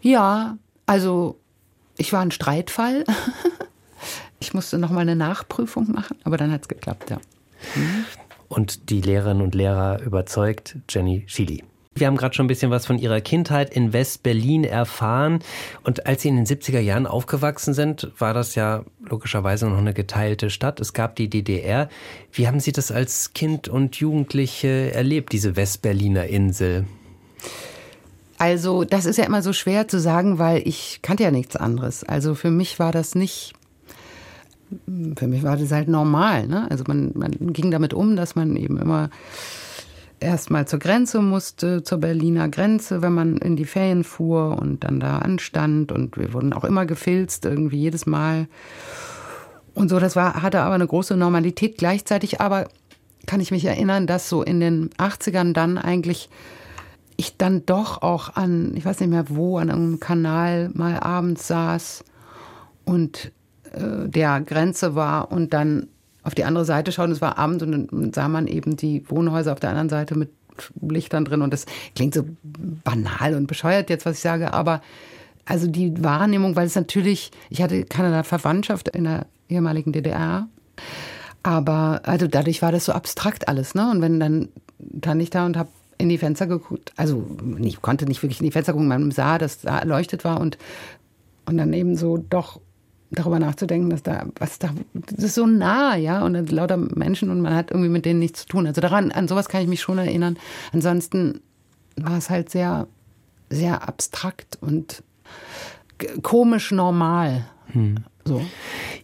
[0.01, 1.37] Ja, also
[1.97, 3.03] ich war ein Streitfall.
[4.41, 7.17] Ich musste noch mal eine Nachprüfung machen, aber dann hat es geklappt, ja.
[7.75, 8.05] Mhm.
[8.49, 11.63] Und die Lehrerinnen und Lehrer überzeugt Jenny Schili.
[11.93, 15.39] Wir haben gerade schon ein bisschen was von Ihrer Kindheit in West-Berlin erfahren.
[15.83, 19.93] Und als Sie in den 70er Jahren aufgewachsen sind, war das ja logischerweise noch eine
[19.93, 20.79] geteilte Stadt.
[20.79, 21.89] Es gab die DDR.
[22.31, 26.85] Wie haben Sie das als Kind und Jugendliche erlebt, diese West-Berliner Insel?
[28.37, 32.05] Also, das ist ja immer so schwer zu sagen, weil ich kannte ja nichts anderes.
[32.05, 33.53] Also für mich war das nicht
[35.17, 36.47] für mich war das halt normal.
[36.47, 36.65] Ne?
[36.71, 39.09] Also man, man ging damit um, dass man eben immer
[40.21, 44.99] erstmal zur Grenze musste, zur Berliner Grenze, wenn man in die Ferien fuhr und dann
[44.99, 45.91] da anstand.
[45.91, 48.47] Und wir wurden auch immer gefilzt, irgendwie jedes Mal.
[49.73, 51.77] Und so, das war, hatte aber eine große Normalität.
[51.77, 52.67] Gleichzeitig aber
[53.25, 56.29] kann ich mich erinnern, dass so in den 80ern dann eigentlich
[57.17, 61.47] ich dann doch auch an, ich weiß nicht mehr wo, an einem Kanal mal abends
[61.47, 62.03] saß
[62.83, 63.31] und
[63.73, 65.87] äh, der Grenze war und dann
[66.23, 67.11] auf die andere Seite schauen.
[67.11, 70.29] Es war Abend und dann sah man eben die Wohnhäuser auf der anderen Seite mit
[70.81, 71.41] Lichtern drin.
[71.41, 74.81] Und das klingt so banal und bescheuert jetzt, was ich sage, aber
[75.45, 80.47] also die Wahrnehmung, weil es natürlich, ich hatte keine Verwandtschaft in der ehemaligen DDR,
[81.43, 83.89] aber also dadurch war das so abstrakt alles, ne?
[83.89, 84.49] Und wenn dann
[84.99, 87.25] stand ich da und habe in die Fenster geguckt, also
[87.59, 90.57] ich konnte nicht wirklich in die Fenster gucken, man sah, dass da erleuchtet war und
[91.45, 92.61] und dann eben so doch
[93.11, 97.41] darüber nachzudenken, dass da, was da, das ist so nah, ja, und lauter Menschen und
[97.41, 98.67] man hat irgendwie mit denen nichts zu tun.
[98.67, 100.37] Also daran, an sowas kann ich mich schon erinnern.
[100.71, 101.41] Ansonsten
[101.97, 102.87] war es halt sehr,
[103.49, 105.03] sehr abstrakt und
[106.23, 107.45] komisch normal.
[107.67, 107.95] Hm.
[108.25, 108.41] So.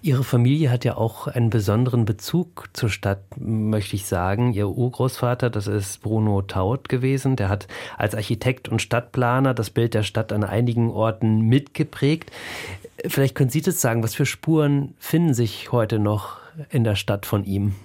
[0.01, 4.53] Ihre Familie hat ja auch einen besonderen Bezug zur Stadt, möchte ich sagen.
[4.53, 9.93] Ihr Urgroßvater, das ist Bruno Taut gewesen, der hat als Architekt und Stadtplaner das Bild
[9.93, 12.31] der Stadt an einigen Orten mitgeprägt.
[13.05, 16.37] Vielleicht können Sie das sagen, was für Spuren finden sich heute noch
[16.69, 17.75] in der Stadt von ihm?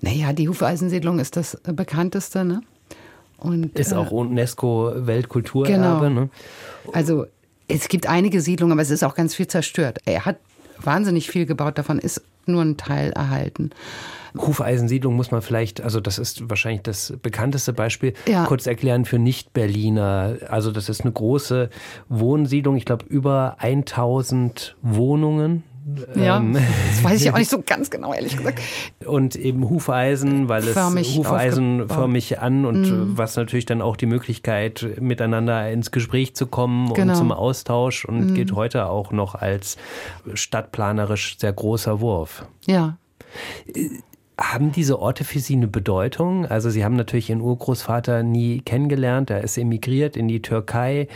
[0.00, 2.62] Naja, die Hufeisensiedlung ist das bekannteste, ne?
[3.38, 6.20] Und, ist auch äh, UNESCO-Weltkulturerbe, genau.
[6.20, 6.30] ne?
[6.92, 7.26] Also
[7.68, 9.98] es gibt einige Siedlungen, aber es ist auch ganz viel zerstört.
[10.04, 10.36] Er hat
[10.84, 13.70] wahnsinnig viel gebaut, davon ist nur ein Teil erhalten.
[14.36, 18.44] Hufeisensiedlung muss man vielleicht, also das ist wahrscheinlich das bekannteste Beispiel, ja.
[18.44, 20.36] kurz erklären für Nicht-Berliner.
[20.48, 21.70] Also das ist eine große
[22.08, 25.64] Wohnsiedlung, ich glaube über 1000 Wohnungen.
[26.14, 28.60] Ja, ähm, das weiß ich auch nicht so ganz genau, ehrlich gesagt.
[29.04, 33.18] Und eben Hufeisen, weil es förmig hufeisenförmig an und mhm.
[33.18, 37.12] was natürlich dann auch die Möglichkeit, miteinander ins Gespräch zu kommen genau.
[37.12, 38.34] und zum Austausch und mhm.
[38.34, 39.76] geht heute auch noch als
[40.34, 42.44] stadtplanerisch sehr großer Wurf.
[42.66, 42.98] Ja.
[44.40, 46.46] Haben diese Orte für Sie eine Bedeutung?
[46.46, 49.28] Also Sie haben natürlich Ihren Urgroßvater nie kennengelernt.
[49.28, 51.08] Er ist emigriert in die Türkei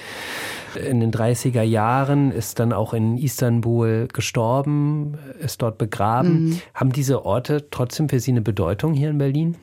[0.74, 6.50] in den 30er Jahren, ist dann auch in Istanbul gestorben, ist dort begraben.
[6.50, 6.60] Mhm.
[6.74, 9.56] Haben diese Orte trotzdem für Sie eine Bedeutung hier in Berlin?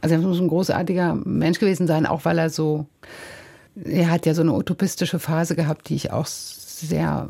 [0.00, 2.86] Also er muss ein großartiger Mensch gewesen sein, auch weil er so,
[3.84, 7.28] er hat ja so eine utopistische Phase gehabt, die ich auch sehr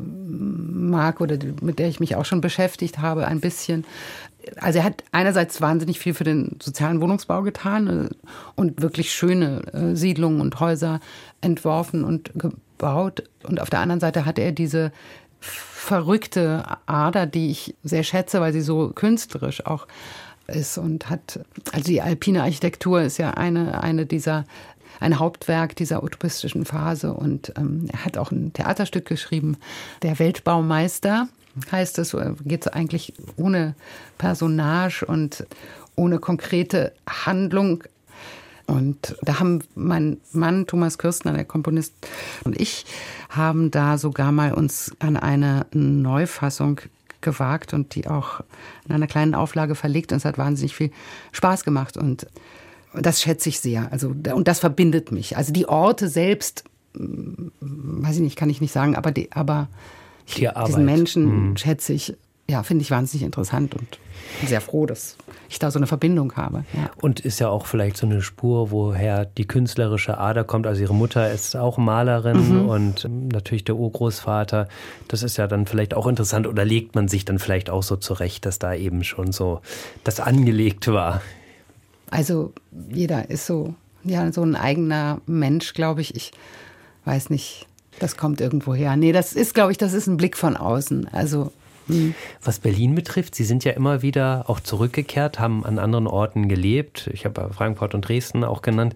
[0.91, 3.85] mag oder mit der ich mich auch schon beschäftigt habe, ein bisschen
[4.57, 9.61] also er hat einerseits wahnsinnig viel für den sozialen Wohnungsbau getan äh, und wirklich schöne
[9.73, 10.99] äh, Siedlungen und Häuser
[11.41, 13.23] entworfen und gebaut.
[13.43, 14.91] Und auf der anderen Seite hat er diese
[15.39, 19.87] verrückte Ader, die ich sehr schätze, weil sie so künstlerisch auch
[20.47, 21.39] ist und hat,
[21.71, 24.43] also die alpine Architektur ist ja eine, eine dieser,
[24.99, 29.57] ein Hauptwerk dieser utopistischen Phase und ähm, er hat auch ein Theaterstück geschrieben,
[30.01, 31.27] Der Weltbaumeister
[31.71, 33.75] heißt es, geht es eigentlich ohne
[34.17, 35.45] Personage und
[35.95, 37.83] ohne konkrete Handlung.
[38.67, 41.93] Und da haben mein Mann Thomas Kirstner, der Komponist,
[42.45, 42.85] und ich
[43.29, 46.79] haben da sogar mal uns an eine Neufassung
[47.21, 48.41] gewagt und die auch
[48.87, 50.11] in einer kleinen Auflage verlegt.
[50.11, 50.91] Und es hat wahnsinnig viel
[51.31, 51.97] Spaß gemacht.
[51.97, 52.27] Und
[52.93, 53.91] das schätze ich sehr.
[53.91, 55.37] Also, und das verbindet mich.
[55.37, 56.63] Also die Orte selbst,
[56.95, 59.67] hm, weiß ich nicht, kann ich nicht sagen, aber, die, aber
[60.37, 61.57] die diesen Menschen mhm.
[61.57, 62.15] schätze ich,
[62.49, 63.99] ja, finde ich wahnsinnig interessant und
[64.45, 65.17] sehr froh, dass
[65.49, 66.63] ich da so eine Verbindung habe.
[66.73, 66.89] Ja.
[66.97, 70.67] Und ist ja auch vielleicht so eine Spur, woher die künstlerische Ader kommt.
[70.67, 72.69] Also ihre Mutter ist auch Malerin mhm.
[72.69, 74.67] und natürlich der Urgroßvater.
[75.07, 77.95] Das ist ja dann vielleicht auch interessant oder legt man sich dann vielleicht auch so
[77.95, 79.61] zurecht, dass da eben schon so
[80.03, 81.21] das angelegt war.
[82.11, 82.53] Also
[82.89, 86.15] jeder ist so, ja, so ein eigener Mensch, glaube ich.
[86.15, 86.31] Ich
[87.05, 87.67] weiß nicht,
[87.99, 88.95] das kommt irgendwo her.
[88.95, 91.07] Nee, das ist, glaube ich, das ist ein Blick von außen.
[91.07, 91.51] Also
[91.87, 92.13] hm.
[92.43, 97.09] was Berlin betrifft, Sie sind ja immer wieder auch zurückgekehrt, haben an anderen Orten gelebt.
[97.13, 98.93] Ich habe Frankfurt und Dresden auch genannt.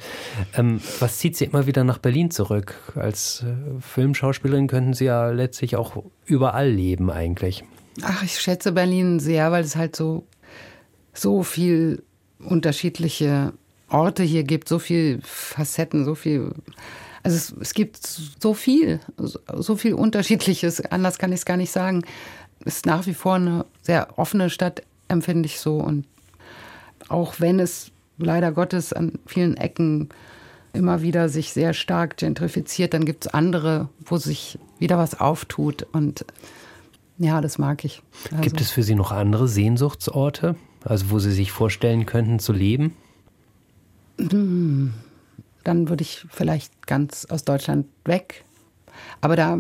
[0.56, 2.76] Ähm, was zieht Sie immer wieder nach Berlin zurück?
[2.96, 7.64] Als äh, Filmschauspielerin könnten Sie ja letztlich auch überall leben eigentlich.
[8.02, 10.28] Ach, ich schätze Berlin sehr, weil es halt so,
[11.14, 12.04] so viel
[12.46, 13.54] unterschiedliche
[13.90, 16.52] Orte hier gibt, so viel Facetten, so viel.
[17.24, 20.86] Also es, es gibt so viel, so viel Unterschiedliches.
[20.86, 22.04] Anders kann ich es gar nicht sagen.
[22.66, 25.78] Es ist nach wie vor eine sehr offene Stadt, empfinde ich so.
[25.78, 26.06] Und
[27.10, 30.10] auch wenn es leider Gottes an vielen Ecken
[30.74, 35.88] immer wieder sich sehr stark gentrifiziert, dann gibt es andere, wo sich wieder was auftut.
[35.94, 36.26] Und
[37.18, 38.02] ja, das mag ich.
[38.32, 38.42] Also.
[38.42, 40.56] Gibt es für Sie noch andere Sehnsuchtsorte?
[40.86, 42.96] Also wo Sie sich vorstellen könnten zu leben?
[44.20, 44.94] Hm.
[45.64, 48.46] Dann würde ich vielleicht ganz aus Deutschland weg.
[49.20, 49.60] Aber da,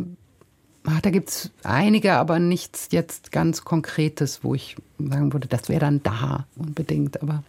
[1.01, 5.79] da gibt es einige, aber nichts jetzt ganz Konkretes, wo ich sagen würde, das wäre
[5.79, 7.21] dann da unbedingt.
[7.23, 7.43] Aber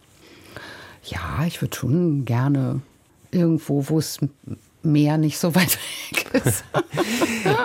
[1.03, 2.81] ja, ich würde schon gerne
[3.31, 4.19] irgendwo, wo es
[4.87, 5.77] Meer nicht so weit
[6.11, 6.63] weg ist.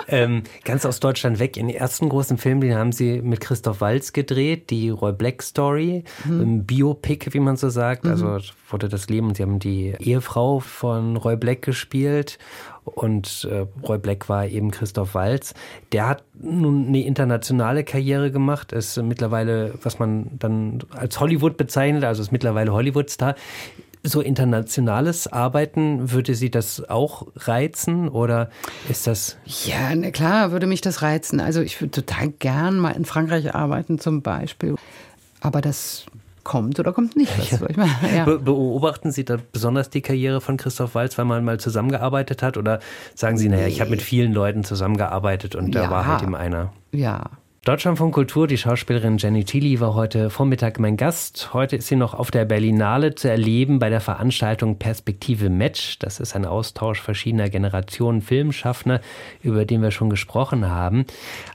[0.07, 1.57] ähm, ganz aus Deutschland weg.
[1.57, 5.41] In den ersten großen Film, den haben sie mit Christoph Walz gedreht, die Roy Black
[5.41, 6.65] Story, mhm.
[6.65, 8.05] Biopic, wie man so sagt.
[8.05, 8.33] Also mhm.
[8.33, 12.39] Also wurde das Leben und sie haben die Ehefrau von Roy Black gespielt
[12.85, 15.53] und äh, Roy Black war eben Christoph Walz.
[15.91, 22.03] Der hat nun eine internationale Karriere gemacht, ist mittlerweile, was man dann als Hollywood bezeichnet,
[22.03, 23.35] also ist mittlerweile Hollywood-Star
[24.03, 28.49] so internationales Arbeiten, würde Sie das auch reizen oder
[28.89, 29.37] ist das?
[29.45, 31.39] Ja, na klar, würde mich das reizen.
[31.39, 34.75] Also ich würde total gern mal in Frankreich arbeiten zum Beispiel.
[35.39, 36.05] Aber das
[36.43, 37.31] kommt oder kommt nicht.
[37.51, 37.59] Ja.
[38.13, 38.25] Ja.
[38.25, 42.57] beobachten Sie da besonders die Karriere von Christoph Walz, weil man mal zusammengearbeitet hat?
[42.57, 42.79] Oder
[43.15, 46.73] sagen Sie, naja, ich habe mit vielen Leuten zusammengearbeitet und da war halt eben einer?
[46.91, 47.31] Ja,
[47.65, 51.53] Deutschland von Kultur, die Schauspielerin Jenny Tilly war heute Vormittag mein Gast.
[51.53, 55.97] Heute ist sie noch auf der Berlinale zu erleben bei der Veranstaltung Perspektive Match.
[55.99, 58.99] Das ist ein Austausch verschiedener Generationen Filmschaffner,
[59.41, 61.05] über den wir schon gesprochen haben.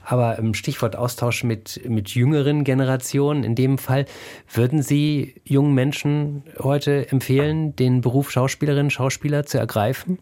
[0.03, 4.05] Aber im Stichwort Austausch mit, mit jüngeren Generationen, in dem Fall,
[4.51, 10.17] würden Sie jungen Menschen heute empfehlen, den Beruf Schauspielerin, Schauspieler zu ergreifen?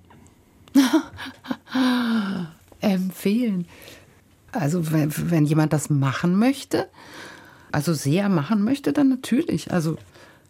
[2.82, 3.68] empfehlen.
[4.58, 6.88] Also wenn, wenn jemand das machen möchte,
[7.72, 9.72] also sehr machen möchte, dann natürlich.
[9.72, 9.98] Also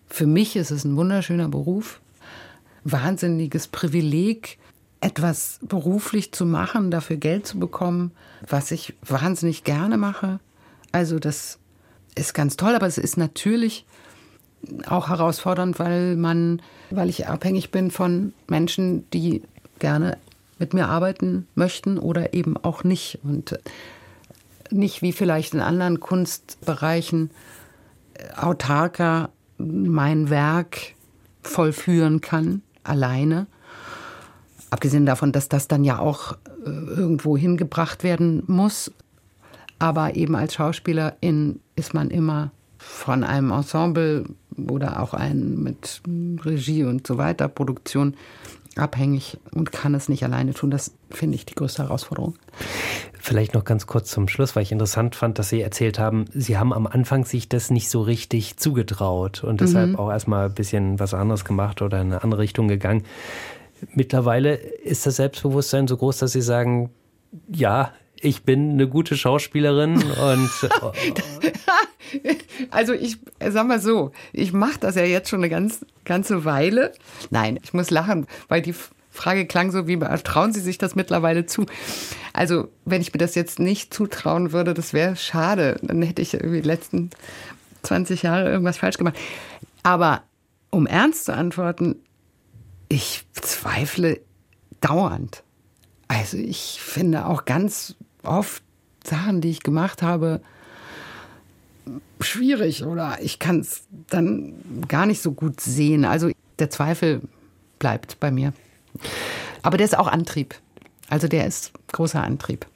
[0.07, 1.99] für mich ist es ein wunderschöner Beruf,
[2.83, 4.57] wahnsinniges Privileg,
[4.99, 8.11] etwas beruflich zu machen, dafür Geld zu bekommen,
[8.47, 10.39] was ich wahnsinnig gerne mache.
[10.91, 11.59] Also das
[12.15, 13.85] ist ganz toll, aber es ist natürlich
[14.87, 19.43] auch herausfordernd, weil man, weil ich abhängig bin von Menschen, die
[19.79, 20.17] gerne
[20.57, 23.19] mit mir arbeiten möchten oder eben auch nicht.
[23.23, 23.59] Und
[24.71, 27.31] nicht wie vielleicht in anderen Kunstbereichen
[28.13, 30.93] äh, autarker mein Werk
[31.41, 33.47] vollführen kann, alleine.
[34.69, 36.33] Abgesehen davon, dass das dann ja auch
[36.65, 38.91] äh, irgendwo hingebracht werden muss.
[39.79, 44.25] Aber eben als Schauspielerin ist man immer von einem Ensemble
[44.69, 46.01] oder auch ein mit
[46.43, 48.15] Regie und so weiter, Produktion
[48.75, 50.71] abhängig und kann es nicht alleine tun.
[50.71, 52.35] Das finde ich die größte Herausforderung.
[53.27, 56.57] Vielleicht noch ganz kurz zum Schluss, weil ich interessant fand, dass Sie erzählt haben, Sie
[56.57, 59.95] haben am Anfang sich das nicht so richtig zugetraut und deshalb mhm.
[59.97, 63.03] auch erstmal ein bisschen was anderes gemacht oder in eine andere Richtung gegangen.
[63.93, 66.89] Mittlerweile ist das Selbstbewusstsein so groß, dass Sie sagen,
[67.51, 70.49] ja, ich bin eine gute Schauspielerin und
[72.71, 76.93] also ich sag mal so, ich mache das ja jetzt schon eine ganz ganze Weile.
[77.29, 78.73] Nein, ich muss lachen, weil die
[79.17, 81.65] Frage klang so wie, trauen Sie sich das mittlerweile zu?
[82.33, 85.79] Also, wenn ich mir das jetzt nicht zutrauen würde, das wäre schade.
[85.81, 87.09] Dann hätte ich irgendwie die letzten
[87.83, 89.15] 20 Jahre irgendwas falsch gemacht.
[89.83, 90.23] Aber
[90.69, 91.95] um ernst zu antworten,
[92.89, 94.21] ich zweifle
[94.81, 95.43] dauernd.
[96.07, 98.63] Also ich finde auch ganz oft
[99.03, 100.41] Sachen, die ich gemacht habe,
[102.19, 104.53] schwierig oder ich kann es dann
[104.87, 106.05] gar nicht so gut sehen.
[106.05, 107.21] Also der Zweifel
[107.79, 108.53] bleibt bei mir.
[109.61, 110.55] Aber der ist auch Antrieb.
[111.09, 112.67] Also der ist großer Antrieb.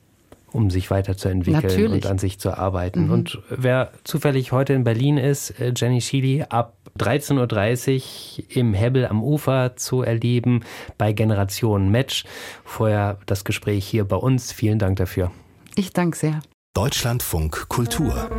[0.52, 2.04] Um sich weiterzuentwickeln Natürlich.
[2.04, 3.06] und an sich zu arbeiten.
[3.06, 3.12] Mhm.
[3.12, 9.08] Und wer zufällig heute in Berlin ist, äh, Jenny Schieli, ab 13.30 Uhr im Hebbel
[9.08, 10.64] am Ufer zu erleben
[10.98, 12.26] bei Generation Match.
[12.66, 14.52] Vorher das Gespräch hier bei uns.
[14.52, 15.32] Vielen Dank dafür.
[15.76, 16.42] Ich danke sehr.
[16.74, 18.30] Deutschlandfunk Kultur.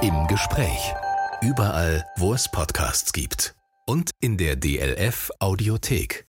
[0.00, 0.94] Im Gespräch.
[1.42, 3.54] Überall, wo es Podcasts gibt.
[3.86, 6.29] Und in der DLF Audiothek.